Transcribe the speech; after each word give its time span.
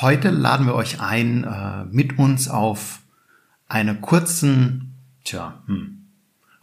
Heute 0.00 0.30
laden 0.30 0.66
wir 0.66 0.76
euch 0.76 1.00
ein, 1.00 1.42
äh, 1.42 1.84
mit 1.90 2.20
uns 2.20 2.48
auf 2.48 3.00
einen 3.66 4.00
kurzen 4.00 4.94
tja, 5.24 5.60
hm, 5.66 6.06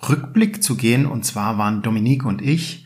Rückblick 0.07 0.63
zu 0.63 0.77
gehen. 0.77 1.05
Und 1.05 1.25
zwar 1.25 1.57
waren 1.57 1.81
Dominique 1.81 2.23
und 2.23 2.41
ich 2.41 2.85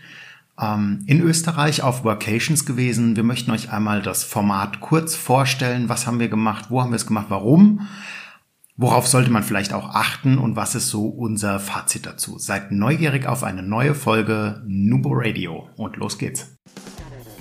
ähm, 0.60 1.04
in 1.06 1.22
Österreich 1.22 1.84
auf 1.84 2.04
Workations 2.04 2.66
gewesen. 2.66 3.16
Wir 3.16 3.24
möchten 3.24 3.52
euch 3.52 3.72
einmal 3.72 4.02
das 4.02 4.24
Format 4.24 4.80
kurz 4.80 5.16
vorstellen. 5.16 5.88
Was 5.88 6.08
haben 6.08 6.20
wir 6.20 6.30
gemacht? 6.30 6.66
Wo 6.70 6.82
haben 6.82 6.92
wir 6.92 6.96
es 6.96 7.06
gemacht? 7.06 7.28
Warum? 7.30 7.88
Worauf 8.76 9.08
sollte 9.08 9.30
man 9.30 9.44
vielleicht 9.44 9.74
auch 9.74 9.94
achten 9.94 10.40
und 10.40 10.56
was 10.56 10.74
ist 10.74 10.88
so 10.88 11.10
unser 11.10 11.60
Fazit 11.60 12.08
dazu? 12.08 12.40
Seid 12.40 12.72
neugierig 12.72 13.28
auf 13.28 13.44
eine 13.44 13.62
neue 13.62 13.94
Folge 13.94 14.64
Nubo 14.66 15.12
Radio 15.14 15.70
und 15.76 15.98
los 15.98 16.18
geht's. 16.18 16.56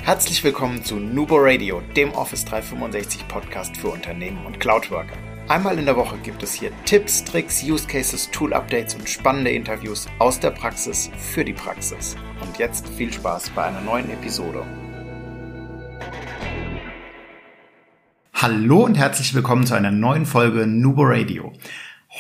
Herzlich 0.09 0.43
willkommen 0.43 0.83
zu 0.83 0.97
Nubo 0.97 1.37
Radio, 1.37 1.83
dem 1.95 2.13
Office 2.13 2.43
365 2.47 3.29
Podcast 3.29 3.77
für 3.77 3.89
Unternehmen 3.89 4.47
und 4.47 4.59
Cloudworker. 4.59 5.13
Einmal 5.49 5.79
in 5.79 5.85
der 5.85 5.97
Woche 5.97 6.17
gibt 6.23 6.43
es 6.43 6.55
hier 6.55 6.71
Tipps, 6.87 7.23
Tricks, 7.25 7.63
Use 7.63 7.87
Cases, 7.87 8.31
Tool 8.31 8.55
Updates 8.55 8.95
und 8.95 9.07
spannende 9.07 9.51
Interviews 9.51 10.07
aus 10.19 10.41
der 10.41 10.53
Praxis 10.53 11.11
für 11.19 11.45
die 11.45 11.53
Praxis. 11.53 12.17
Und 12.41 12.57
jetzt 12.57 12.89
viel 12.89 13.13
Spaß 13.13 13.51
bei 13.51 13.65
einer 13.65 13.83
neuen 13.83 14.09
Episode. 14.09 14.65
Hallo 18.33 18.87
und 18.87 18.97
herzlich 18.97 19.35
willkommen 19.35 19.67
zu 19.67 19.75
einer 19.75 19.91
neuen 19.91 20.25
Folge 20.25 20.67
Nubo 20.67 21.03
Radio. 21.05 21.53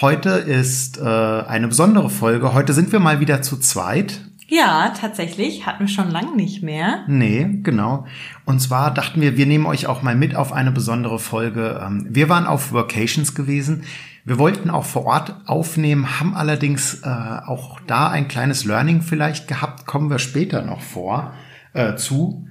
Heute 0.02 0.28
ist 0.32 0.98
äh, 0.98 1.04
eine 1.04 1.68
besondere 1.68 2.10
Folge. 2.10 2.52
Heute 2.52 2.74
sind 2.74 2.92
wir 2.92 3.00
mal 3.00 3.20
wieder 3.20 3.40
zu 3.40 3.56
zweit. 3.56 4.28
Ja, 4.50 4.94
tatsächlich. 4.98 5.66
Hatten 5.66 5.80
wir 5.80 5.88
schon 5.88 6.10
lange 6.10 6.34
nicht 6.34 6.62
mehr. 6.62 7.04
Nee, 7.06 7.60
genau. 7.62 8.06
Und 8.46 8.60
zwar 8.60 8.92
dachten 8.92 9.20
wir, 9.20 9.36
wir 9.36 9.44
nehmen 9.44 9.66
euch 9.66 9.86
auch 9.86 10.00
mal 10.00 10.14
mit 10.14 10.34
auf 10.34 10.54
eine 10.54 10.72
besondere 10.72 11.18
Folge. 11.18 11.80
Ähm, 11.84 12.06
wir 12.08 12.30
waren 12.30 12.46
auf 12.46 12.72
Workations 12.72 13.34
gewesen. 13.34 13.84
Wir 14.24 14.38
wollten 14.38 14.70
auch 14.70 14.86
vor 14.86 15.04
Ort 15.04 15.36
aufnehmen, 15.46 16.18
haben 16.18 16.34
allerdings 16.34 17.02
äh, 17.02 17.08
auch 17.08 17.78
da 17.86 18.08
ein 18.08 18.28
kleines 18.28 18.64
Learning 18.64 19.02
vielleicht 19.02 19.48
gehabt. 19.48 19.86
Kommen 19.86 20.08
wir 20.08 20.18
später 20.18 20.62
noch 20.62 20.80
vor 20.80 21.34
äh, 21.74 21.96
zu. 21.96 22.46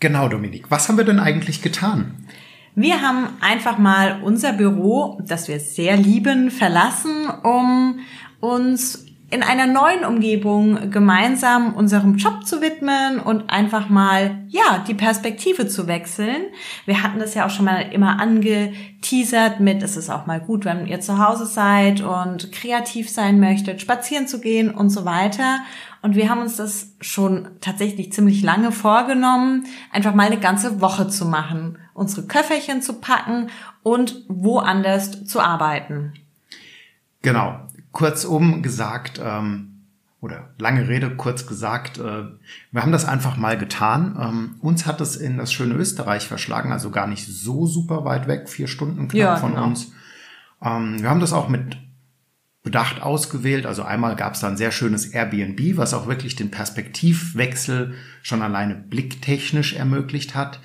Genau, 0.00 0.28
Dominik. 0.28 0.70
Was 0.70 0.88
haben 0.88 0.96
wir 0.96 1.04
denn 1.04 1.20
eigentlich 1.20 1.60
getan? 1.60 2.26
Wir 2.74 3.00
haben 3.00 3.28
einfach 3.40 3.78
mal 3.78 4.20
unser 4.22 4.52
Büro, 4.52 5.20
das 5.26 5.48
wir 5.48 5.60
sehr 5.60 5.96
lieben, 5.96 6.50
verlassen, 6.50 7.28
um 7.42 8.00
uns 8.40 9.05
in 9.28 9.42
einer 9.42 9.66
neuen 9.66 10.04
Umgebung 10.04 10.90
gemeinsam 10.92 11.74
unserem 11.74 12.16
Job 12.16 12.46
zu 12.46 12.60
widmen 12.60 13.18
und 13.18 13.50
einfach 13.50 13.88
mal, 13.88 14.38
ja, 14.46 14.84
die 14.86 14.94
Perspektive 14.94 15.66
zu 15.66 15.88
wechseln. 15.88 16.44
Wir 16.84 17.02
hatten 17.02 17.18
das 17.18 17.34
ja 17.34 17.44
auch 17.44 17.50
schon 17.50 17.64
mal 17.64 17.80
immer 17.92 18.20
angeteasert 18.20 19.58
mit, 19.58 19.82
es 19.82 19.96
ist 19.96 20.10
auch 20.10 20.26
mal 20.26 20.38
gut, 20.40 20.64
wenn 20.64 20.86
ihr 20.86 21.00
zu 21.00 21.18
Hause 21.18 21.44
seid 21.46 22.02
und 22.02 22.52
kreativ 22.52 23.10
sein 23.10 23.40
möchtet, 23.40 23.80
spazieren 23.80 24.28
zu 24.28 24.40
gehen 24.40 24.70
und 24.70 24.90
so 24.90 25.04
weiter. 25.04 25.58
Und 26.02 26.14
wir 26.14 26.30
haben 26.30 26.40
uns 26.40 26.54
das 26.54 26.94
schon 27.00 27.48
tatsächlich 27.60 28.12
ziemlich 28.12 28.44
lange 28.44 28.70
vorgenommen, 28.70 29.66
einfach 29.90 30.14
mal 30.14 30.28
eine 30.28 30.38
ganze 30.38 30.80
Woche 30.80 31.08
zu 31.08 31.26
machen, 31.26 31.78
unsere 31.94 32.28
Köfferchen 32.28 32.80
zu 32.80 33.00
packen 33.00 33.48
und 33.82 34.24
woanders 34.28 35.24
zu 35.24 35.40
arbeiten. 35.40 36.12
Genau. 37.22 37.65
Kurzum 37.96 38.62
gesagt, 38.62 39.18
ähm, 39.24 39.84
oder 40.20 40.50
lange 40.58 40.86
Rede, 40.86 41.16
kurz 41.16 41.46
gesagt, 41.46 41.96
äh, 41.96 42.24
wir 42.70 42.82
haben 42.82 42.92
das 42.92 43.06
einfach 43.06 43.38
mal 43.38 43.56
getan. 43.56 44.18
Ähm, 44.20 44.54
uns 44.60 44.84
hat 44.84 45.00
es 45.00 45.16
in 45.16 45.38
das 45.38 45.50
schöne 45.50 45.72
Österreich 45.72 46.28
verschlagen, 46.28 46.72
also 46.72 46.90
gar 46.90 47.06
nicht 47.06 47.26
so 47.26 47.64
super 47.64 48.04
weit 48.04 48.28
weg, 48.28 48.50
vier 48.50 48.68
Stunden 48.68 49.08
knapp 49.08 49.14
ja, 49.14 49.36
von 49.36 49.52
genau. 49.52 49.64
uns. 49.64 49.92
Ähm, 50.60 51.00
wir 51.00 51.08
haben 51.08 51.20
das 51.20 51.32
auch 51.32 51.48
mit 51.48 51.78
bedacht 52.62 53.00
ausgewählt. 53.00 53.64
Also 53.64 53.82
einmal 53.82 54.14
gab 54.14 54.34
es 54.34 54.40
da 54.40 54.48
ein 54.48 54.58
sehr 54.58 54.72
schönes 54.72 55.06
Airbnb, 55.06 55.78
was 55.78 55.94
auch 55.94 56.06
wirklich 56.06 56.36
den 56.36 56.50
Perspektivwechsel 56.50 57.94
schon 58.22 58.42
alleine 58.42 58.74
blicktechnisch 58.74 59.72
ermöglicht 59.72 60.34
hat. 60.34 60.60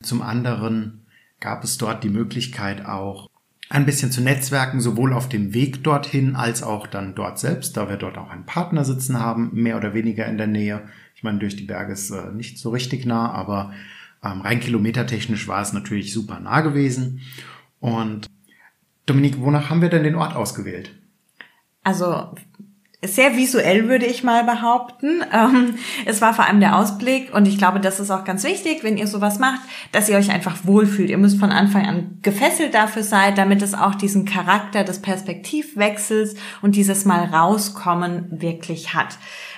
Zum 0.00 0.22
anderen 0.22 1.04
gab 1.40 1.62
es 1.62 1.76
dort 1.76 2.04
die 2.04 2.08
Möglichkeit 2.08 2.86
auch 2.86 3.29
ein 3.70 3.86
bisschen 3.86 4.12
zu 4.12 4.20
netzwerken, 4.20 4.80
sowohl 4.80 5.14
auf 5.14 5.28
dem 5.28 5.54
Weg 5.54 5.82
dorthin 5.82 6.36
als 6.36 6.62
auch 6.62 6.86
dann 6.86 7.14
dort 7.14 7.38
selbst, 7.38 7.76
da 7.76 7.88
wir 7.88 7.96
dort 7.96 8.18
auch 8.18 8.30
einen 8.30 8.44
Partner 8.44 8.84
sitzen 8.84 9.18
haben, 9.18 9.50
mehr 9.54 9.78
oder 9.78 9.94
weniger 9.94 10.26
in 10.26 10.36
der 10.36 10.48
Nähe. 10.48 10.82
Ich 11.14 11.22
meine, 11.22 11.38
durch 11.38 11.56
die 11.56 11.64
Berge 11.64 11.92
ist 11.92 12.10
äh, 12.10 12.32
nicht 12.32 12.58
so 12.58 12.70
richtig 12.70 13.06
nah, 13.06 13.30
aber 13.30 13.72
ähm, 14.22 14.42
rein 14.42 14.60
kilometertechnisch 14.60 15.48
war 15.48 15.62
es 15.62 15.72
natürlich 15.72 16.12
super 16.12 16.40
nah 16.40 16.60
gewesen. 16.60 17.22
Und 17.78 18.26
Dominik, 19.06 19.40
wonach 19.40 19.70
haben 19.70 19.80
wir 19.80 19.88
denn 19.88 20.02
den 20.02 20.16
Ort 20.16 20.36
ausgewählt? 20.36 20.94
also 21.82 22.34
sehr 23.02 23.36
visuell 23.36 23.88
würde 23.88 24.04
ich 24.04 24.22
mal 24.24 24.44
behaupten. 24.44 25.22
Ähm, 25.32 25.76
es 26.04 26.20
war 26.20 26.34
vor 26.34 26.46
allem 26.46 26.60
der 26.60 26.76
Ausblick 26.76 27.32
und 27.34 27.46
ich 27.46 27.56
glaube, 27.56 27.80
das 27.80 27.98
ist 27.98 28.10
auch 28.10 28.24
ganz 28.24 28.44
wichtig, 28.44 28.84
wenn 28.84 28.98
ihr 28.98 29.06
sowas 29.06 29.38
macht, 29.38 29.60
dass 29.92 30.08
ihr 30.08 30.18
euch 30.18 30.30
einfach 30.30 30.58
wohlfühlt. 30.64 31.08
Ihr 31.08 31.18
müsst 31.18 31.40
von 31.40 31.50
Anfang 31.50 31.86
an 31.86 32.18
gefesselt 32.22 32.74
dafür 32.74 33.02
sein, 33.02 33.34
damit 33.34 33.62
es 33.62 33.74
auch 33.74 33.94
diesen 33.94 34.26
Charakter 34.26 34.84
des 34.84 35.00
Perspektivwechsels 35.00 36.34
und 36.60 36.76
dieses 36.76 37.06
Mal 37.06 37.24
rauskommen 37.24 38.26
wirklich 38.42 38.94
hat. 38.94 39.16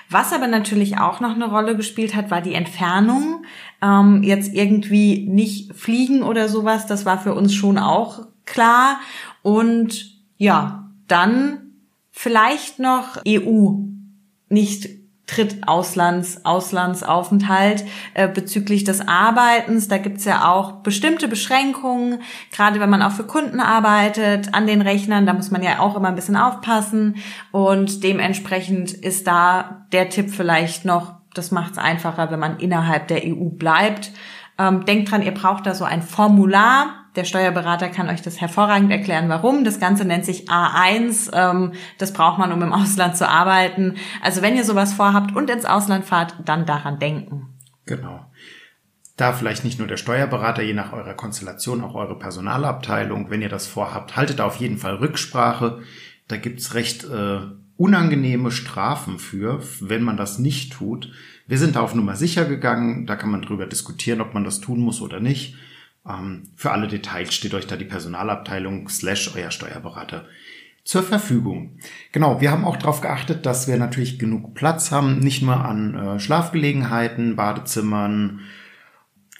Was 0.08 0.32
aber 0.32 0.46
natürlich 0.46 0.98
auch 0.98 1.20
noch 1.20 1.34
eine 1.34 1.48
Rolle 1.50 1.76
gespielt 1.76 2.14
hat, 2.14 2.30
war 2.30 2.42
die 2.42 2.54
Entfernung. 2.54 3.44
Ähm, 3.80 4.22
jetzt 4.22 4.52
irgendwie 4.54 5.26
nicht 5.26 5.74
fliegen 5.74 6.22
oder 6.22 6.48
sowas, 6.48 6.86
das 6.86 7.06
war 7.06 7.18
für 7.18 7.34
uns 7.34 7.54
schon 7.54 7.78
auch 7.78 8.26
klar. 8.44 9.00
Und 9.42 10.12
ja, 10.36 10.90
dann 11.08 11.61
Vielleicht 12.12 12.78
noch 12.78 13.16
EU, 13.26 13.72
nicht 14.48 15.02
Tritt 15.26 15.66
Auslands, 15.66 16.44
Auslandsaufenthalt 16.44 17.84
äh, 18.12 18.28
bezüglich 18.28 18.84
des 18.84 19.06
Arbeitens. 19.06 19.88
Da 19.88 19.96
gibt's 19.96 20.26
ja 20.26 20.52
auch 20.52 20.82
bestimmte 20.82 21.26
Beschränkungen, 21.26 22.20
gerade 22.50 22.80
wenn 22.80 22.90
man 22.90 23.02
auch 23.02 23.12
für 23.12 23.24
Kunden 23.24 23.60
arbeitet 23.60 24.52
an 24.52 24.66
den 24.66 24.82
Rechnern, 24.82 25.24
da 25.24 25.32
muss 25.32 25.50
man 25.50 25.62
ja 25.62 25.78
auch 25.78 25.96
immer 25.96 26.08
ein 26.08 26.16
bisschen 26.16 26.36
aufpassen. 26.36 27.16
Und 27.50 28.04
dementsprechend 28.04 28.92
ist 28.92 29.26
da 29.26 29.86
der 29.92 30.10
Tipp 30.10 30.30
vielleicht 30.30 30.84
noch, 30.84 31.14
das 31.34 31.50
macht's 31.50 31.78
einfacher, 31.78 32.30
wenn 32.30 32.40
man 32.40 32.58
innerhalb 32.58 33.08
der 33.08 33.22
EU 33.24 33.48
bleibt. 33.48 34.12
Ähm, 34.58 34.84
denkt 34.84 35.10
dran, 35.10 35.22
ihr 35.22 35.32
braucht 35.32 35.66
da 35.66 35.74
so 35.74 35.84
ein 35.84 36.02
Formular, 36.02 37.01
der 37.16 37.24
Steuerberater 37.24 37.88
kann 37.88 38.08
euch 38.08 38.22
das 38.22 38.40
hervorragend 38.40 38.90
erklären, 38.90 39.28
warum. 39.28 39.64
Das 39.64 39.78
Ganze 39.78 40.04
nennt 40.04 40.24
sich 40.24 40.48
A1. 40.48 41.30
Ähm, 41.32 41.72
das 41.98 42.12
braucht 42.12 42.38
man, 42.38 42.52
um 42.52 42.62
im 42.62 42.72
Ausland 42.72 43.16
zu 43.16 43.28
arbeiten. 43.28 43.96
Also 44.22 44.42
wenn 44.42 44.56
ihr 44.56 44.64
sowas 44.64 44.94
vorhabt 44.94 45.36
und 45.36 45.50
ins 45.50 45.64
Ausland 45.64 46.04
fahrt, 46.04 46.34
dann 46.44 46.64
daran 46.64 46.98
denken. 46.98 47.48
Genau. 47.86 48.24
Da 49.16 49.32
vielleicht 49.34 49.64
nicht 49.64 49.78
nur 49.78 49.88
der 49.88 49.98
Steuerberater, 49.98 50.62
je 50.62 50.72
nach 50.72 50.92
eurer 50.92 51.14
Konstellation 51.14 51.84
auch 51.84 51.94
eure 51.94 52.18
Personalabteilung. 52.18 53.28
Wenn 53.28 53.42
ihr 53.42 53.50
das 53.50 53.66
vorhabt, 53.66 54.16
haltet 54.16 54.38
da 54.38 54.44
auf 54.46 54.56
jeden 54.56 54.78
Fall 54.78 54.96
Rücksprache. 54.96 55.82
Da 56.28 56.36
gibt's 56.38 56.74
recht 56.74 57.04
äh, 57.04 57.40
unangenehme 57.76 58.50
Strafen 58.50 59.18
für, 59.18 59.60
wenn 59.80 60.02
man 60.02 60.16
das 60.16 60.38
nicht 60.38 60.72
tut. 60.72 61.12
Wir 61.46 61.58
sind 61.58 61.76
da 61.76 61.80
auf 61.80 61.94
Nummer 61.94 62.16
sicher 62.16 62.46
gegangen. 62.46 63.06
Da 63.06 63.16
kann 63.16 63.30
man 63.30 63.42
drüber 63.42 63.66
diskutieren, 63.66 64.22
ob 64.22 64.32
man 64.32 64.44
das 64.44 64.60
tun 64.60 64.80
muss 64.80 65.02
oder 65.02 65.20
nicht. 65.20 65.56
Ähm, 66.08 66.48
für 66.56 66.72
alle 66.72 66.88
Details 66.88 67.34
steht 67.34 67.54
euch 67.54 67.66
da 67.66 67.76
die 67.76 67.84
Personalabteilung 67.84 68.88
slash 68.88 69.34
euer 69.34 69.50
Steuerberater 69.50 70.26
zur 70.84 71.02
Verfügung. 71.02 71.78
Genau, 72.10 72.40
wir 72.40 72.50
haben 72.50 72.64
auch 72.64 72.76
darauf 72.76 73.00
geachtet, 73.00 73.46
dass 73.46 73.68
wir 73.68 73.76
natürlich 73.76 74.18
genug 74.18 74.54
Platz 74.54 74.90
haben, 74.90 75.20
nicht 75.20 75.42
nur 75.42 75.64
an 75.64 75.94
äh, 75.94 76.18
Schlafgelegenheiten, 76.18 77.36
Badezimmern, 77.36 78.40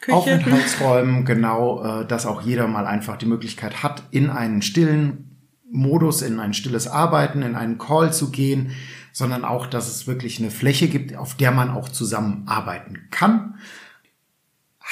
Küche. 0.01 0.17
Aufenthaltsräumen, 0.17 1.25
genau, 1.25 2.03
äh, 2.03 2.07
dass 2.07 2.27
auch 2.27 2.43
jeder 2.43 2.69
mal 2.69 2.87
einfach 2.87 3.17
die 3.17 3.27
Möglichkeit 3.27 3.83
hat, 3.83 4.05
in 4.13 4.31
einen 4.31 4.63
stillen 4.63 5.37
Modus, 5.69 6.23
in 6.23 6.39
ein 6.39 6.55
stilles 6.55 6.87
Arbeiten, 6.87 7.43
in 7.43 7.57
einen 7.57 7.79
Call 7.79 8.13
zu 8.13 8.31
gehen, 8.31 8.73
sondern 9.13 9.45
auch, 9.45 9.67
dass 9.67 9.89
es 9.89 10.07
wirklich 10.07 10.39
eine 10.39 10.51
Fläche 10.51 10.89
gibt, 10.89 11.17
auf 11.17 11.37
der 11.37 11.51
man 11.51 11.71
auch 11.71 11.89
zusammenarbeiten 11.89 13.09
kann 13.11 13.55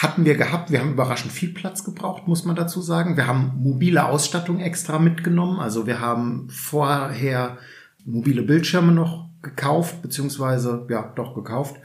hatten 0.03 0.25
wir 0.25 0.35
gehabt. 0.35 0.71
Wir 0.71 0.81
haben 0.81 0.93
überraschend 0.93 1.31
viel 1.31 1.53
Platz 1.53 1.85
gebraucht, 1.85 2.27
muss 2.27 2.47
man 2.47 2.57
dazu 2.57 2.81
sagen. 2.81 3.19
Wir 3.19 3.27
haben 3.27 3.53
mobile 3.59 4.07
Ausstattung 4.07 4.59
extra 4.59 4.99
mitgenommen. 4.99 5.61
Also 5.61 5.87
wir 5.87 6.01
haben 6.01 6.49
vorher 6.49 7.59
mobile 8.07 8.43
Bildschirme 8.43 8.93
noch 8.93 9.29
gekauft, 9.43 10.01
beziehungsweise, 10.01 10.87
ja, 10.89 11.13
doch 11.15 11.35
gekauft. 11.35 11.77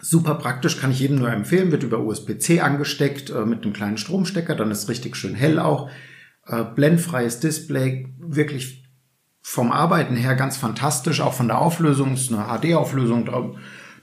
Super 0.00 0.36
praktisch, 0.36 0.80
kann 0.80 0.92
ich 0.92 1.00
jedem 1.00 1.18
nur 1.18 1.32
empfehlen, 1.32 1.72
wird 1.72 1.82
über 1.82 2.00
USB-C 2.00 2.60
angesteckt 2.60 3.30
äh, 3.30 3.44
mit 3.44 3.64
einem 3.64 3.72
kleinen 3.72 3.98
Stromstecker, 3.98 4.54
dann 4.54 4.70
ist 4.70 4.88
richtig 4.88 5.16
schön 5.16 5.34
hell 5.34 5.58
auch. 5.58 5.90
Äh, 6.46 6.64
blendfreies 6.64 7.40
Display, 7.40 8.12
wirklich 8.18 8.90
vom 9.40 9.72
Arbeiten 9.72 10.16
her 10.16 10.34
ganz 10.34 10.56
fantastisch, 10.56 11.20
auch 11.20 11.34
von 11.34 11.48
der 11.48 11.60
Auflösung, 11.60 12.14
ist 12.14 12.32
eine 12.32 12.46
HD-Auflösung, 12.46 13.28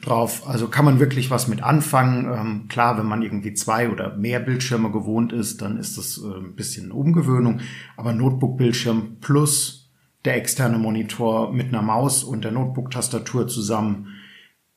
drauf. 0.01 0.47
Also 0.47 0.67
kann 0.67 0.85
man 0.85 0.99
wirklich 0.99 1.29
was 1.29 1.47
mit 1.47 1.61
anfangen. 1.61 2.25
Ähm, 2.25 2.67
klar, 2.67 2.97
wenn 2.97 3.05
man 3.05 3.21
irgendwie 3.21 3.53
zwei 3.53 3.89
oder 3.89 4.15
mehr 4.15 4.39
Bildschirme 4.39 4.91
gewohnt 4.91 5.33
ist, 5.33 5.61
dann 5.61 5.77
ist 5.77 5.97
das 5.97 6.17
äh, 6.17 6.37
ein 6.37 6.55
bisschen 6.55 6.91
Umgewöhnung. 6.91 7.61
Aber 7.97 8.13
Notebook-Bildschirm 8.13 9.17
plus 9.21 9.91
der 10.25 10.35
externe 10.35 10.77
Monitor 10.77 11.53
mit 11.53 11.69
einer 11.69 11.81
Maus 11.81 12.23
und 12.23 12.43
der 12.43 12.51
Notebook-Tastatur 12.51 13.47
zusammen. 13.47 14.07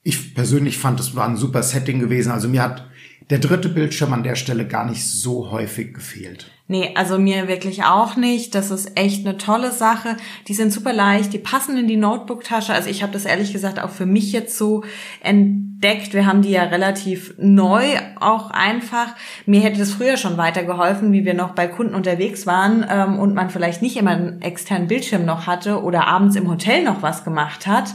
Ich 0.02 0.34
persönlich 0.34 0.78
fand, 0.78 1.00
es 1.00 1.14
war 1.14 1.28
ein 1.28 1.36
super 1.36 1.62
Setting 1.62 2.00
gewesen. 2.00 2.32
Also 2.32 2.48
mir 2.48 2.62
hat 2.62 2.88
der 3.32 3.38
dritte 3.38 3.70
Bildschirm 3.70 4.12
an 4.12 4.22
der 4.22 4.34
Stelle 4.34 4.66
gar 4.66 4.84
nicht 4.84 5.10
so 5.10 5.50
häufig 5.50 5.94
gefehlt. 5.94 6.50
Nee, 6.68 6.90
also 6.96 7.18
mir 7.18 7.48
wirklich 7.48 7.82
auch 7.82 8.14
nicht. 8.14 8.54
Das 8.54 8.70
ist 8.70 8.92
echt 8.94 9.26
eine 9.26 9.38
tolle 9.38 9.72
Sache. 9.72 10.18
Die 10.48 10.52
sind 10.52 10.70
super 10.70 10.92
leicht, 10.92 11.32
die 11.32 11.38
passen 11.38 11.78
in 11.78 11.88
die 11.88 11.96
Notebook-Tasche. 11.96 12.74
Also 12.74 12.90
ich 12.90 13.02
habe 13.02 13.14
das 13.14 13.24
ehrlich 13.24 13.50
gesagt 13.50 13.80
auch 13.80 13.88
für 13.88 14.04
mich 14.04 14.32
jetzt 14.32 14.58
so 14.58 14.84
entdeckt. 15.22 16.12
Wir 16.12 16.26
haben 16.26 16.42
die 16.42 16.50
ja 16.50 16.64
relativ 16.64 17.32
neu 17.38 17.82
auch 18.20 18.50
einfach. 18.50 19.14
Mir 19.46 19.62
hätte 19.62 19.78
das 19.78 19.92
früher 19.92 20.18
schon 20.18 20.36
weitergeholfen, 20.36 21.10
wie 21.14 21.24
wir 21.24 21.32
noch 21.32 21.54
bei 21.54 21.68
Kunden 21.68 21.94
unterwegs 21.94 22.46
waren 22.46 22.84
ähm, 22.86 23.18
und 23.18 23.32
man 23.32 23.48
vielleicht 23.48 23.80
nicht 23.80 23.96
immer 23.96 24.10
einen 24.10 24.42
externen 24.42 24.88
Bildschirm 24.88 25.24
noch 25.24 25.46
hatte 25.46 25.82
oder 25.82 26.06
abends 26.06 26.36
im 26.36 26.50
Hotel 26.50 26.84
noch 26.84 27.00
was 27.00 27.24
gemacht 27.24 27.66
hat. 27.66 27.94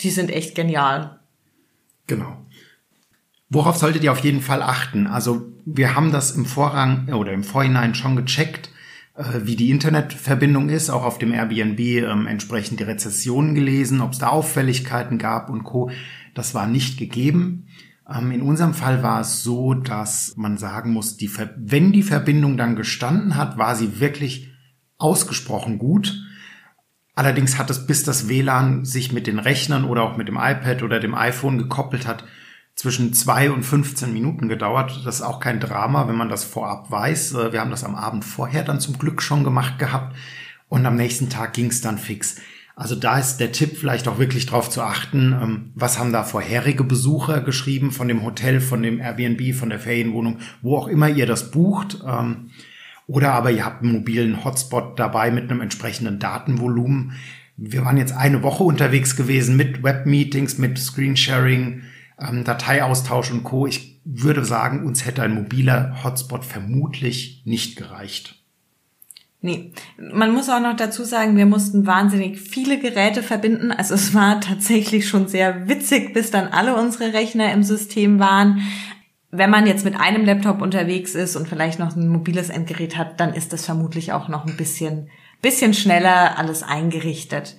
Die 0.00 0.10
sind 0.10 0.28
echt 0.28 0.56
genial. 0.56 1.20
Genau. 2.08 2.41
Worauf 3.54 3.76
solltet 3.76 4.02
ihr 4.02 4.12
auf 4.12 4.20
jeden 4.20 4.40
Fall 4.40 4.62
achten? 4.62 5.06
Also 5.06 5.52
wir 5.66 5.94
haben 5.94 6.10
das 6.10 6.30
im 6.30 6.46
Vorrang 6.46 7.12
oder 7.12 7.32
im 7.32 7.44
Vorhinein 7.44 7.94
schon 7.94 8.16
gecheckt, 8.16 8.70
äh, 9.14 9.40
wie 9.42 9.56
die 9.56 9.70
Internetverbindung 9.70 10.70
ist, 10.70 10.88
auch 10.88 11.04
auf 11.04 11.18
dem 11.18 11.34
Airbnb 11.34 11.78
ähm, 11.78 12.26
entsprechend 12.26 12.80
die 12.80 12.84
Rezessionen 12.84 13.54
gelesen, 13.54 14.00
ob 14.00 14.12
es 14.12 14.18
da 14.18 14.28
Auffälligkeiten 14.28 15.18
gab 15.18 15.50
und 15.50 15.64
Co. 15.64 15.90
Das 16.34 16.54
war 16.54 16.66
nicht 16.66 16.98
gegeben. 16.98 17.66
Ähm, 18.08 18.30
in 18.30 18.40
unserem 18.40 18.72
Fall 18.72 19.02
war 19.02 19.20
es 19.20 19.42
so, 19.42 19.74
dass 19.74 20.32
man 20.38 20.56
sagen 20.56 20.90
muss, 20.90 21.18
die 21.18 21.30
wenn 21.56 21.92
die 21.92 22.02
Verbindung 22.02 22.56
dann 22.56 22.74
gestanden 22.74 23.36
hat, 23.36 23.58
war 23.58 23.76
sie 23.76 24.00
wirklich 24.00 24.50
ausgesprochen 24.96 25.78
gut. 25.78 26.22
Allerdings 27.14 27.58
hat 27.58 27.68
es, 27.68 27.86
bis 27.86 28.02
das 28.02 28.30
WLAN 28.30 28.86
sich 28.86 29.12
mit 29.12 29.26
den 29.26 29.38
Rechnern 29.38 29.84
oder 29.84 30.04
auch 30.04 30.16
mit 30.16 30.28
dem 30.28 30.36
iPad 30.36 30.82
oder 30.82 31.00
dem 31.00 31.14
iPhone 31.14 31.58
gekoppelt 31.58 32.06
hat, 32.06 32.24
zwischen 32.74 33.12
zwei 33.12 33.50
und 33.50 33.62
15 33.64 34.12
Minuten 34.12 34.48
gedauert. 34.48 35.00
Das 35.04 35.16
ist 35.16 35.22
auch 35.22 35.40
kein 35.40 35.60
Drama, 35.60 36.08
wenn 36.08 36.16
man 36.16 36.28
das 36.28 36.44
vorab 36.44 36.90
weiß. 36.90 37.34
Äh, 37.34 37.52
wir 37.52 37.60
haben 37.60 37.70
das 37.70 37.84
am 37.84 37.94
Abend 37.94 38.24
vorher 38.24 38.64
dann 38.64 38.80
zum 38.80 38.98
Glück 38.98 39.22
schon 39.22 39.44
gemacht 39.44 39.78
gehabt 39.78 40.16
und 40.68 40.86
am 40.86 40.96
nächsten 40.96 41.28
Tag 41.28 41.52
ging 41.52 41.66
es 41.66 41.80
dann 41.80 41.98
fix. 41.98 42.36
Also 42.74 42.94
da 42.94 43.18
ist 43.18 43.36
der 43.36 43.52
Tipp 43.52 43.76
vielleicht 43.76 44.08
auch 44.08 44.18
wirklich 44.18 44.46
drauf 44.46 44.70
zu 44.70 44.82
achten, 44.82 45.36
ähm, 45.40 45.72
was 45.74 45.98
haben 45.98 46.12
da 46.12 46.24
vorherige 46.24 46.84
Besucher 46.84 47.42
geschrieben 47.42 47.90
von 47.90 48.08
dem 48.08 48.24
Hotel, 48.24 48.60
von 48.60 48.82
dem 48.82 48.98
Airbnb, 48.98 49.54
von 49.54 49.68
der 49.68 49.78
Ferienwohnung, 49.78 50.38
wo 50.62 50.78
auch 50.78 50.88
immer 50.88 51.08
ihr 51.08 51.26
das 51.26 51.50
bucht. 51.50 52.02
Ähm, 52.06 52.50
oder 53.06 53.32
aber 53.34 53.50
ihr 53.50 53.66
habt 53.66 53.82
einen 53.82 53.92
mobilen 53.92 54.44
Hotspot 54.44 54.98
dabei 54.98 55.30
mit 55.30 55.50
einem 55.50 55.60
entsprechenden 55.60 56.18
Datenvolumen. 56.18 57.12
Wir 57.58 57.84
waren 57.84 57.98
jetzt 57.98 58.16
eine 58.16 58.42
Woche 58.42 58.64
unterwegs 58.64 59.16
gewesen 59.16 59.56
mit 59.56 59.82
Webmeetings, 59.82 60.56
mit 60.56 60.78
Screensharing, 60.78 61.82
ähm, 62.20 62.44
Dateiaustausch 62.44 63.30
und 63.30 63.44
Co. 63.44 63.66
Ich 63.66 64.00
würde 64.04 64.44
sagen, 64.44 64.84
uns 64.86 65.06
hätte 65.06 65.22
ein 65.22 65.34
mobiler 65.34 66.02
Hotspot 66.04 66.44
vermutlich 66.44 67.42
nicht 67.44 67.76
gereicht. 67.76 68.42
Nee, 69.44 69.72
man 69.98 70.32
muss 70.32 70.48
auch 70.48 70.60
noch 70.60 70.76
dazu 70.76 71.02
sagen, 71.02 71.36
wir 71.36 71.46
mussten 71.46 71.84
wahnsinnig 71.84 72.40
viele 72.40 72.78
Geräte 72.78 73.24
verbinden. 73.24 73.72
Also 73.72 73.94
es 73.94 74.14
war 74.14 74.40
tatsächlich 74.40 75.08
schon 75.08 75.26
sehr 75.26 75.68
witzig, 75.68 76.14
bis 76.14 76.30
dann 76.30 76.46
alle 76.46 76.76
unsere 76.76 77.12
Rechner 77.12 77.52
im 77.52 77.64
System 77.64 78.20
waren. 78.20 78.62
Wenn 79.32 79.50
man 79.50 79.66
jetzt 79.66 79.84
mit 79.84 79.98
einem 79.98 80.24
Laptop 80.24 80.62
unterwegs 80.62 81.16
ist 81.16 81.34
und 81.34 81.48
vielleicht 81.48 81.80
noch 81.80 81.96
ein 81.96 82.06
mobiles 82.06 82.50
Endgerät 82.50 82.96
hat, 82.96 83.18
dann 83.18 83.34
ist 83.34 83.52
das 83.52 83.64
vermutlich 83.64 84.12
auch 84.12 84.28
noch 84.28 84.46
ein 84.46 84.56
bisschen, 84.56 85.10
bisschen 85.40 85.74
schneller 85.74 86.38
alles 86.38 86.62
eingerichtet. 86.62 87.56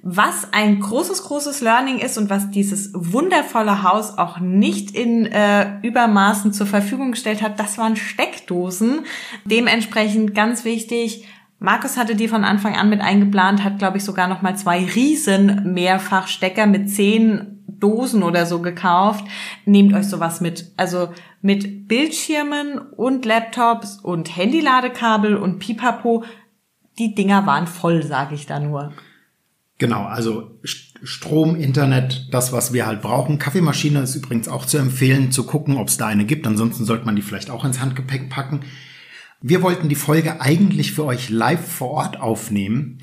Was 0.00 0.52
ein 0.52 0.78
großes, 0.78 1.24
großes 1.24 1.60
Learning 1.60 1.98
ist 1.98 2.18
und 2.18 2.30
was 2.30 2.50
dieses 2.50 2.92
wundervolle 2.94 3.82
Haus 3.82 4.16
auch 4.16 4.38
nicht 4.38 4.92
in 4.92 5.26
äh, 5.26 5.80
Übermaßen 5.82 6.52
zur 6.52 6.68
Verfügung 6.68 7.12
gestellt 7.12 7.42
hat, 7.42 7.58
das 7.58 7.78
waren 7.78 7.96
Steckdosen. 7.96 9.00
Dementsprechend 9.44 10.34
ganz 10.36 10.64
wichtig, 10.64 11.26
Markus 11.58 11.96
hatte 11.96 12.14
die 12.14 12.28
von 12.28 12.44
Anfang 12.44 12.76
an 12.76 12.88
mit 12.88 13.00
eingeplant, 13.00 13.64
hat, 13.64 13.78
glaube 13.78 13.96
ich, 13.96 14.04
sogar 14.04 14.28
noch 14.28 14.42
mal 14.42 14.56
zwei 14.56 14.84
riesen 14.84 15.72
Mehrfachstecker 15.74 16.66
mit 16.66 16.88
zehn 16.88 17.64
Dosen 17.66 18.22
oder 18.22 18.46
so 18.46 18.60
gekauft. 18.60 19.24
Nehmt 19.64 19.92
euch 19.94 20.06
sowas 20.06 20.40
mit. 20.40 20.72
Also 20.76 21.08
mit 21.42 21.88
Bildschirmen 21.88 22.78
und 22.78 23.24
Laptops 23.24 23.98
und 24.00 24.36
Handyladekabel 24.36 25.36
und 25.36 25.58
Pipapo. 25.58 26.24
Die 26.98 27.14
Dinger 27.14 27.46
waren 27.46 27.66
voll, 27.66 28.04
sage 28.04 28.36
ich 28.36 28.46
da 28.46 28.60
nur. 28.60 28.92
Genau, 29.78 30.06
also 30.06 30.58
Strom, 30.64 31.54
Internet, 31.54 32.26
das, 32.32 32.52
was 32.52 32.72
wir 32.72 32.86
halt 32.86 33.00
brauchen. 33.00 33.38
Kaffeemaschine 33.38 34.00
ist 34.00 34.16
übrigens 34.16 34.48
auch 34.48 34.66
zu 34.66 34.76
empfehlen, 34.76 35.30
zu 35.30 35.44
gucken, 35.44 35.76
ob 35.76 35.86
es 35.86 35.96
da 35.96 36.08
eine 36.08 36.24
gibt. 36.24 36.48
Ansonsten 36.48 36.84
sollte 36.84 37.06
man 37.06 37.14
die 37.14 37.22
vielleicht 37.22 37.48
auch 37.48 37.64
ins 37.64 37.80
Handgepäck 37.80 38.28
packen. 38.28 38.62
Wir 39.40 39.62
wollten 39.62 39.88
die 39.88 39.94
Folge 39.94 40.40
eigentlich 40.40 40.92
für 40.92 41.04
euch 41.04 41.30
live 41.30 41.64
vor 41.64 41.90
Ort 41.90 42.20
aufnehmen, 42.20 42.98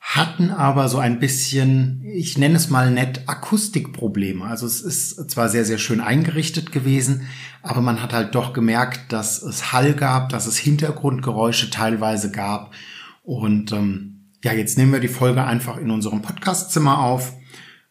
hatten 0.00 0.50
aber 0.50 0.88
so 0.88 0.98
ein 0.98 1.20
bisschen, 1.20 2.02
ich 2.04 2.36
nenne 2.36 2.56
es 2.56 2.68
mal 2.68 2.90
nett, 2.90 3.22
Akustikprobleme. 3.26 4.44
Also 4.44 4.66
es 4.66 4.80
ist 4.80 5.30
zwar 5.30 5.48
sehr, 5.48 5.64
sehr 5.64 5.78
schön 5.78 6.00
eingerichtet 6.00 6.72
gewesen, 6.72 7.28
aber 7.62 7.80
man 7.80 8.02
hat 8.02 8.12
halt 8.12 8.34
doch 8.34 8.52
gemerkt, 8.52 9.12
dass 9.12 9.40
es 9.40 9.72
Hall 9.72 9.94
gab, 9.94 10.30
dass 10.30 10.46
es 10.46 10.56
Hintergrundgeräusche 10.56 11.70
teilweise 11.70 12.32
gab 12.32 12.74
und 13.22 13.70
ähm, 13.70 14.17
ja, 14.42 14.52
jetzt 14.52 14.78
nehmen 14.78 14.92
wir 14.92 15.00
die 15.00 15.08
Folge 15.08 15.44
einfach 15.44 15.78
in 15.78 15.90
unserem 15.90 16.22
Podcastzimmer 16.22 17.00
auf 17.00 17.32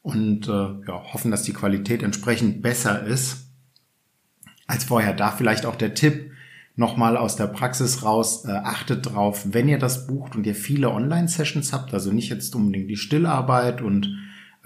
und 0.02 0.48
äh, 0.48 0.52
ja, 0.52 1.04
hoffen, 1.14 1.32
dass 1.32 1.44
die 1.44 1.54
Qualität 1.54 2.04
entsprechend 2.04 2.62
besser 2.62 3.06
ist 3.06 3.50
als 4.66 4.86
vorher. 4.86 5.14
Da 5.14 5.32
vielleicht 5.32 5.66
auch 5.66 5.76
der 5.76 5.94
Tipp 5.94 6.32
nochmal 6.76 7.18
aus 7.18 7.36
der 7.36 7.48
Praxis 7.48 8.04
raus, 8.04 8.46
äh, 8.46 8.52
achtet 8.52 9.08
drauf, 9.08 9.48
wenn 9.52 9.68
ihr 9.68 9.80
das 9.80 10.08
bucht 10.08 10.36
und 10.36 10.46
ihr 10.46 10.56
viele 10.56 10.92
Online-Sessions 10.92 11.74
habt, 11.74 11.94
also 11.94 12.12
nicht 12.12 12.30
jetzt 12.30 12.56
unbedingt 12.56 12.90
die 12.90 12.98
Stillarbeit 12.98 13.82
und 13.82 14.16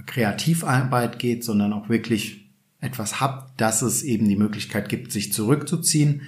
Kreativarbeit 0.05 1.19
geht, 1.19 1.43
sondern 1.43 1.73
auch 1.73 1.89
wirklich 1.89 2.49
etwas 2.79 3.21
habt, 3.21 3.59
dass 3.61 3.81
es 3.81 4.03
eben 4.03 4.27
die 4.27 4.35
Möglichkeit 4.35 4.89
gibt, 4.89 5.11
sich 5.11 5.31
zurückzuziehen 5.31 6.23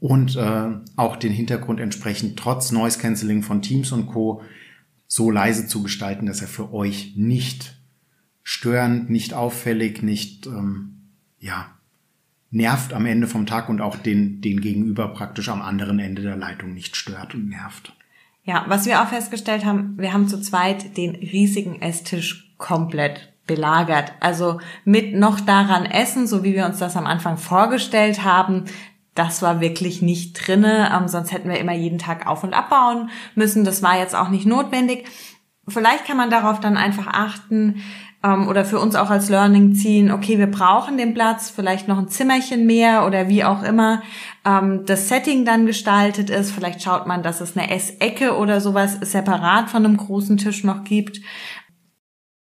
und 0.00 0.36
äh, 0.36 0.68
auch 0.96 1.16
den 1.16 1.32
Hintergrund 1.32 1.80
entsprechend 1.80 2.38
trotz 2.38 2.72
Noise 2.72 2.98
Cancelling 2.98 3.42
von 3.42 3.62
Teams 3.62 3.92
und 3.92 4.06
Co 4.06 4.42
so 5.06 5.30
leise 5.30 5.66
zu 5.66 5.82
gestalten, 5.82 6.26
dass 6.26 6.42
er 6.42 6.48
für 6.48 6.72
euch 6.72 7.14
nicht 7.16 7.76
störend, 8.42 9.10
nicht 9.10 9.34
auffällig, 9.34 10.02
nicht 10.02 10.46
ähm, 10.46 11.10
ja 11.38 11.76
nervt 12.50 12.94
am 12.94 13.06
Ende 13.06 13.26
vom 13.26 13.46
Tag 13.46 13.68
und 13.68 13.80
auch 13.80 13.96
den, 13.96 14.40
den 14.40 14.60
Gegenüber 14.60 15.08
praktisch 15.08 15.48
am 15.48 15.62
anderen 15.62 15.98
Ende 15.98 16.22
der 16.22 16.36
Leitung 16.36 16.74
nicht 16.74 16.96
stört 16.96 17.34
und 17.34 17.48
nervt. 17.48 17.92
Ja, 18.44 18.64
was 18.68 18.86
wir 18.86 19.02
auch 19.02 19.08
festgestellt 19.08 19.64
haben, 19.64 19.98
wir 19.98 20.12
haben 20.12 20.28
zu 20.28 20.40
zweit 20.40 20.96
den 20.96 21.16
riesigen 21.16 21.82
Esstisch 21.82 22.54
komplett 22.58 23.32
belagert. 23.46 24.12
Also 24.20 24.60
mit 24.84 25.14
noch 25.14 25.40
daran 25.40 25.84
essen, 25.84 26.26
so 26.26 26.44
wie 26.44 26.54
wir 26.54 26.66
uns 26.66 26.78
das 26.78 26.96
am 26.96 27.06
Anfang 27.06 27.36
vorgestellt 27.36 28.24
haben, 28.24 28.64
das 29.16 29.42
war 29.42 29.60
wirklich 29.60 30.02
nicht 30.02 30.34
drinne, 30.34 30.92
ähm, 30.94 31.08
sonst 31.08 31.32
hätten 31.32 31.48
wir 31.48 31.58
immer 31.58 31.72
jeden 31.72 31.98
Tag 31.98 32.26
auf 32.26 32.44
und 32.44 32.54
abbauen 32.54 33.10
müssen. 33.34 33.64
Das 33.64 33.82
war 33.82 33.98
jetzt 33.98 34.14
auch 34.14 34.28
nicht 34.28 34.46
notwendig. 34.46 35.06
Vielleicht 35.68 36.04
kann 36.06 36.16
man 36.16 36.30
darauf 36.30 36.60
dann 36.60 36.76
einfach 36.76 37.08
achten 37.08 37.82
ähm, 38.22 38.46
oder 38.48 38.64
für 38.64 38.78
uns 38.78 38.94
auch 38.94 39.10
als 39.10 39.28
Learning 39.28 39.74
ziehen, 39.74 40.10
okay, 40.10 40.38
wir 40.38 40.50
brauchen 40.50 40.96
den 40.96 41.14
Platz, 41.14 41.50
vielleicht 41.50 41.88
noch 41.88 41.98
ein 41.98 42.08
Zimmerchen 42.08 42.66
mehr 42.66 43.06
oder 43.06 43.28
wie 43.28 43.44
auch 43.44 43.62
immer 43.62 44.02
ähm, 44.44 44.84
das 44.86 45.08
Setting 45.08 45.44
dann 45.44 45.66
gestaltet 45.66 46.30
ist. 46.30 46.52
Vielleicht 46.52 46.82
schaut 46.82 47.06
man, 47.06 47.22
dass 47.22 47.40
es 47.40 47.56
eine 47.56 47.70
Essecke 47.70 48.36
oder 48.36 48.60
sowas 48.60 48.98
separat 49.00 49.70
von 49.70 49.84
einem 49.84 49.96
großen 49.96 50.36
Tisch 50.36 50.62
noch 50.64 50.84
gibt. 50.84 51.20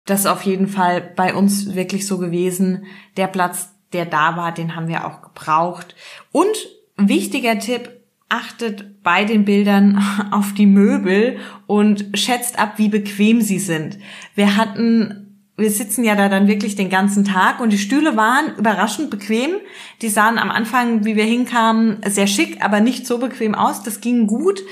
Das 0.07 0.21
ist 0.21 0.27
auf 0.27 0.43
jeden 0.43 0.69
Fall 0.69 1.01
bei 1.01 1.35
uns 1.35 1.75
wirklich 1.75 2.07
so 2.07 2.19
gewesen. 2.19 2.85
Der 3.17 3.27
Platz, 3.27 3.74
der 3.95 4.05
da 4.05 4.37
war, 4.37 4.53
den 4.53 4.77
haben 4.77 4.89
wir 4.89 5.07
auch 5.07 5.23
gebraucht. 5.23 5.95
Und 6.33 6.55
wichtiger 6.97 7.59
Tipp, 7.59 7.91
achtet 8.29 9.03
bei 9.03 9.25
den 9.25 9.45
Bildern 9.45 10.03
auf 10.31 10.53
die 10.53 10.67
Möbel 10.67 11.39
und 11.67 12.07
schätzt 12.15 12.59
ab, 12.59 12.75
wie 12.77 12.89
bequem 12.89 13.41
sie 13.41 13.59
sind. 13.59 13.99
Wir 14.35 14.57
hatten 14.57 15.21
wir 15.57 15.71
sitzen 15.71 16.03
ja 16.03 16.17
da 16.17 16.29
dann 16.29 16.49
wirklich 16.49 16.75
den 16.75 16.91
ganzen 16.91 17.25
Tag 17.25 17.61
und 17.61 17.73
die 17.73 17.79
Stühle 17.79 18.17
waren 18.17 18.57
überraschend 18.59 19.11
bequem. 19.11 19.53
Die 20.03 20.09
sahen 20.09 20.39
am 20.39 20.51
Anfang, 20.51 21.05
wie 21.05 21.15
wir 21.15 21.25
hinkamen, 21.25 21.99
sehr 22.09 22.27
schick, 22.27 22.65
aber 22.65 22.81
nicht 22.81 23.07
so 23.07 23.19
bequem 23.19 23.55
aus. 23.55 23.83
Das 23.85 24.01
ging 24.01 24.27
gut. 24.27 24.63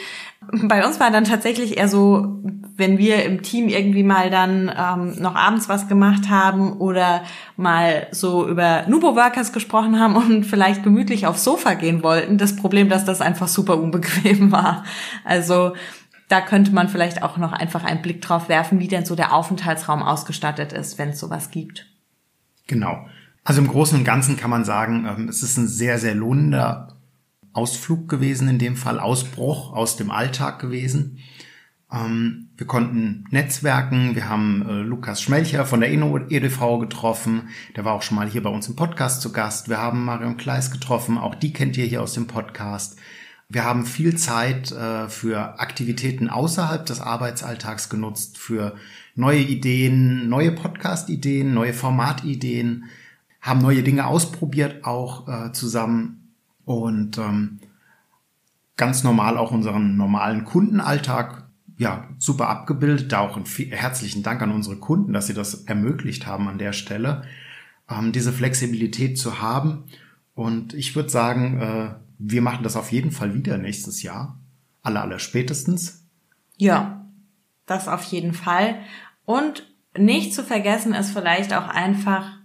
Bei 0.65 0.85
uns 0.85 0.99
war 0.99 1.13
dann 1.13 1.23
tatsächlich 1.23 1.77
eher 1.77 1.87
so 1.87 2.43
wenn 2.77 2.99
wir 2.99 3.25
im 3.25 3.43
Team 3.43 3.69
irgendwie 3.69 4.03
mal 4.03 4.31
dann 4.31 4.73
ähm, 4.77 5.21
noch 5.21 5.35
abends 5.35 5.69
was 5.69 5.89
gemacht 5.89 6.29
haben 6.29 6.73
oder 6.73 7.23
mal 7.57 8.07
so 8.13 8.49
über 8.49 8.85
Nubo-Workers 8.89 9.53
gesprochen 9.53 10.01
haben 10.01 10.17
und 10.17 10.45
vielleicht 10.47 10.83
gemütlich 10.83 11.27
aufs 11.27 11.45
Sofa 11.45 11.75
gehen 11.75 12.03
wollten, 12.03 12.39
das 12.39 12.57
Problem, 12.57 12.89
dass 12.89 13.05
das 13.05 13.21
einfach 13.21 13.49
super 13.49 13.79
unbequem 13.79 14.53
war. 14.53 14.85
Also 15.25 15.75
da 16.29 16.41
könnte 16.41 16.73
man 16.73 16.89
vielleicht 16.89 17.23
auch 17.23 17.37
noch 17.37 17.53
einfach 17.53 17.85
einen 17.85 18.01
Blick 18.01 18.23
drauf 18.23 18.49
werfen, 18.49 18.81
wie 18.81 18.89
denn 18.89 19.05
so 19.05 19.15
der 19.15 19.35
Aufenthaltsraum 19.35 20.03
ausgestattet 20.03 20.73
ist, 20.73 20.99
wenn 20.99 21.11
es 21.11 21.21
sowas 21.21 21.51
gibt. 21.51 21.87
Genau. 22.67 23.07
Also 23.45 23.61
im 23.61 23.69
Großen 23.69 23.99
und 23.99 24.05
Ganzen 24.05 24.37
kann 24.37 24.51
man 24.51 24.65
sagen, 24.65 25.07
ähm, 25.07 25.29
es 25.29 25.43
ist 25.43 25.57
ein 25.57 25.69
sehr, 25.69 25.99
sehr 25.99 26.15
lohnender 26.15 26.97
Ausflug 27.53 28.09
gewesen, 28.09 28.49
in 28.49 28.59
dem 28.59 28.77
Fall 28.77 28.99
Ausbruch 28.99 29.75
aus 29.75 29.97
dem 29.97 30.11
Alltag 30.11 30.59
gewesen. 30.59 31.19
Ähm, 31.93 32.49
wir 32.57 32.67
konnten 32.67 33.25
netzwerken, 33.31 34.15
wir 34.15 34.29
haben 34.29 34.65
äh, 34.67 34.81
Lukas 34.81 35.21
Schmelcher 35.21 35.67
von 35.67 35.81
der 35.81 35.93
EDV 35.93 36.79
getroffen, 36.81 37.49
der 37.77 37.85
war 37.85 37.93
auch 37.93 38.03
schon 38.03 38.17
mal 38.17 38.29
hier 38.29 38.43
bei 38.43 38.51
uns 38.51 38.69
im 38.69 38.77
Podcast 38.77 39.21
zu 39.21 39.33
Gast. 39.33 39.69
Wir 39.69 39.79
haben 39.79 40.05
Marion 40.05 40.39
Kleis 40.39 40.71
getroffen, 40.71 41.19
auch 41.19 41.35
die 41.35 41.53
kennt 41.53 41.77
ihr 41.77 41.85
hier 41.85 42.03
aus 42.03 42.15
dem 42.15 42.27
Podcast. 42.27 42.99
Wir 43.49 43.65
haben 43.65 43.85
viel 43.85 44.17
Zeit 44.17 44.73
äh, 44.73 45.09
für 45.11 45.61
Aktivitäten 45.61 46.31
außerhalb 46.31 46.87
des 46.87 47.01
Arbeitsalltags 47.01 47.91
genutzt, 47.91 48.39
für 48.39 48.77
neue 49.15 49.41
Ideen, 49.41 50.31
neue 50.31 50.53
Podcast-Ideen, 50.53 51.53
neue 51.53 51.75
Formatideen, 51.75 52.85
haben 53.43 53.61
neue 53.61 53.83
Dinge 53.83 54.07
ausprobiert 54.07 54.87
auch 54.87 55.29
äh, 55.29 55.53
zusammen 55.53 56.33
und 56.65 57.19
ähm, 57.19 57.59
ganz 58.79 59.05
normal 59.05 59.37
auch 59.37 59.51
unseren 59.51 59.99
normalen 59.99 60.45
Kundenalltag 60.45 61.42
ja 61.83 62.09
super 62.19 62.49
abgebildet. 62.49 63.13
Da 63.13 63.21
auch 63.21 63.37
einen 63.37 63.45
herzlichen 63.45 64.23
Dank 64.23 64.41
an 64.41 64.51
unsere 64.51 64.77
Kunden, 64.77 65.13
dass 65.13 65.27
sie 65.27 65.35
das 65.35 65.65
ermöglicht 65.65 66.27
haben 66.27 66.49
an 66.49 66.59
der 66.59 66.73
Stelle, 66.73 67.23
ähm, 67.91 68.13
diese 68.13 68.33
Flexibilität 68.33 69.19
zu 69.19 69.43
haben. 69.43 69.85
Und 70.35 70.73
ich 70.73 70.97
würde 70.97 71.11
sagen, 71.11 71.61
äh, 71.61 71.95
wir 72.19 72.43
machen 72.43 72.63
das 72.63 72.77
auf 72.77 72.93
jeden 72.93 73.11
Fall 73.11 73.35
wieder 73.35 73.59
nächstes 73.59 74.03
Jahr. 74.03 74.39
Alle, 74.83 75.01
alle 75.01 75.19
spätestens. 75.19 76.07
Ja, 76.57 77.05
das 77.67 77.89
auf 77.89 78.05
jeden 78.05 78.33
Fall. 78.33 78.79
Und 79.25 79.67
nicht 79.97 80.35
zu 80.35 80.43
vergessen 80.43 80.95
ist 80.95 81.11
vielleicht 81.11 81.53
auch 81.53 81.69
einfach, 81.69 82.39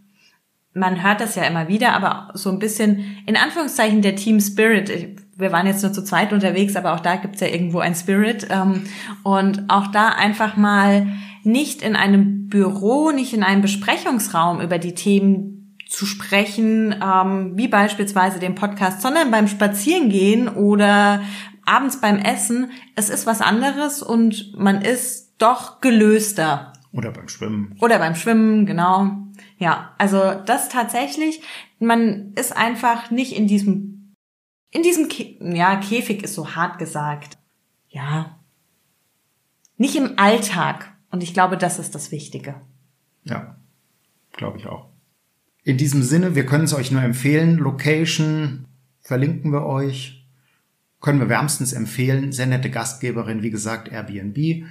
man 0.74 1.02
hört 1.02 1.22
das 1.22 1.36
ja 1.36 1.44
immer 1.44 1.68
wieder, 1.68 1.94
aber 1.94 2.32
so 2.34 2.50
ein 2.50 2.60
bisschen 2.60 3.18
in 3.26 3.38
Anführungszeichen 3.38 4.02
der 4.02 4.16
Team 4.16 4.40
Spirit. 4.40 5.22
Wir 5.38 5.52
waren 5.52 5.68
jetzt 5.68 5.84
nur 5.84 5.94
zu 5.94 6.04
zweit 6.04 6.34
unterwegs, 6.34 6.76
aber 6.76 6.94
auch 6.94 7.00
da 7.00 7.16
gibt's 7.16 7.42
ja 7.42 7.48
irgendwo 7.48 7.80
ein 7.80 7.96
Spirit. 7.96 8.48
Ähm, 8.50 8.84
und 9.24 9.66
auch 9.70 9.88
da 9.88 10.10
einfach 10.10 10.58
mal 10.58 11.08
nicht 11.44 11.82
in 11.82 11.96
einem 11.96 12.48
Büro, 12.48 13.12
nicht 13.12 13.34
in 13.34 13.44
einem 13.44 13.62
Besprechungsraum 13.62 14.62
über 14.62 14.80
die 14.80 14.96
Themen 14.96 15.76
zu 15.88 16.06
sprechen, 16.06 16.96
ähm, 17.02 17.54
wie 17.56 17.68
beispielsweise 17.68 18.40
den 18.40 18.56
Podcast, 18.56 19.02
sondern 19.02 19.32
beim 19.32 19.48
Spazierengehen 19.48 20.50
oder 20.50 21.22
abends 21.66 22.02
beim 22.02 22.18
Essen. 22.18 22.72
Es 22.96 23.10
ist 23.10 23.26
was 23.26 23.42
anderes 23.42 24.02
und 24.02 24.58
man 24.58 24.82
ist 24.82 25.36
doch 25.38 25.82
gelöster. 25.82 26.74
Oder 26.92 27.12
beim 27.12 27.28
Schwimmen. 27.28 27.76
Oder 27.80 28.00
beim 28.00 28.16
Schwimmen, 28.16 28.66
genau. 28.66 29.12
Ja, 29.60 29.94
also 29.98 30.34
das 30.46 30.70
tatsächlich, 30.70 31.42
man 31.80 32.34
ist 32.36 32.56
einfach 32.56 33.12
nicht 33.12 33.38
in 33.38 33.48
diesem, 33.48 33.97
in 34.72 34.84
diesem, 34.84 35.08
Kä 35.08 35.38
ja, 35.40 35.78
Käfig 35.78 36.24
ist 36.24 36.34
so 36.34 36.56
hart 36.56 36.80
gesagt. 36.80 37.38
Ja. 37.90 38.40
Nicht 39.78 39.96
im 39.96 40.18
Alltag. 40.18 40.94
Und 41.10 41.24
ich 41.24 41.34
glaube, 41.34 41.58
das 41.58 41.80
ist 41.80 41.96
das 41.96 42.12
Wichtige. 42.12 42.56
Ja, 43.24 43.58
glaube 44.34 44.58
ich 44.58 44.68
auch. 44.68 44.90
In 45.64 45.78
diesem 45.78 46.04
Sinne, 46.04 46.36
wir 46.36 46.46
können 46.46 46.66
es 46.66 46.74
euch 46.74 46.92
nur 46.92 47.02
empfehlen. 47.02 47.58
Location 47.58 48.66
verlinken 49.02 49.52
wir 49.52 49.66
euch. 49.66 50.26
Können 51.00 51.20
wir 51.20 51.30
wärmstens 51.30 51.74
empfehlen. 51.74 52.32
Sehr 52.32 52.48
nette 52.48 52.70
Gastgeberin, 52.70 53.44
wie 53.44 53.52
gesagt, 53.52 53.90
Airbnb. 53.90 54.66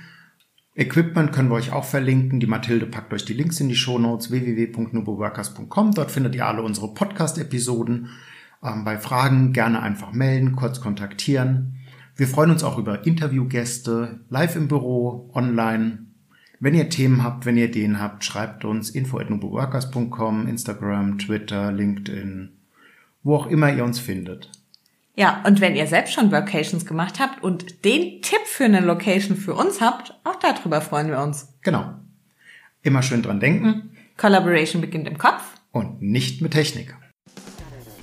Equipment 0.75 1.33
können 1.33 1.49
wir 1.49 1.55
euch 1.55 1.73
auch 1.73 1.85
verlinken. 1.85 2.38
Die 2.38 2.47
Mathilde 2.47 2.87
packt 2.87 3.12
euch 3.15 3.25
die 3.25 3.33
Links 3.33 3.61
in 3.61 3.69
die 3.69 3.76
Shownotes 3.76 4.31
www.nuboworkers.com. 4.31 5.93
Dort 5.93 6.11
findet 6.11 6.35
ihr 6.35 6.47
alle 6.47 6.62
unsere 6.62 6.93
Podcast-Episoden. 6.93 8.11
Ähm, 8.66 8.85
bei 8.85 8.99
Fragen 8.99 9.52
gerne 9.52 9.82
einfach 9.82 10.12
melden, 10.12 10.56
kurz 10.56 10.80
kontaktieren. 10.80 11.78
Wir 12.16 12.26
freuen 12.26 12.50
uns 12.50 12.64
auch 12.64 12.78
über 12.78 13.06
Interviewgäste, 13.06 14.20
live 14.30 14.56
im 14.56 14.68
Büro, 14.68 15.30
online, 15.35 16.06
wenn 16.58 16.75
ihr 16.75 16.88
Themen 16.88 17.23
habt, 17.23 17.44
wenn 17.44 17.58
ihr 17.58 17.66
Ideen 17.66 18.00
habt, 18.00 18.25
schreibt 18.25 18.64
uns 18.64 18.90
info@nuboworkers.com, 18.90 20.49
Instagram, 20.49 21.18
Twitter, 21.18 21.70
LinkedIn, 21.70 22.56
wo 23.23 23.37
auch 23.37 23.46
immer 23.46 23.73
ihr 23.73 23.85
uns 23.85 24.00
findet. 24.00 24.50
Ja, 25.14 25.42
und 25.46 25.61
wenn 25.61 25.76
ihr 25.76 25.87
selbst 25.87 26.14
schon 26.14 26.32
Workations 26.32 26.87
gemacht 26.87 27.20
habt 27.20 27.42
und 27.42 27.85
den 27.85 28.23
Tipp 28.23 28.40
für 28.46 28.64
eine 28.64 28.80
Location 28.80 29.37
für 29.37 29.54
uns 29.54 29.80
habt, 29.80 30.18
auch 30.25 30.37
darüber 30.37 30.80
freuen 30.80 31.08
wir 31.08 31.20
uns. 31.20 31.54
Genau. 31.62 31.94
Immer 32.82 33.02
schön 33.02 33.23
dran 33.23 33.40
denken. 33.40 33.90
Collaboration 34.16 34.80
beginnt 34.80 35.06
im 35.06 35.18
Kopf. 35.18 35.42
Und 35.73 36.00
nicht 36.00 36.40
mit 36.40 36.52
Technik. 36.52 36.94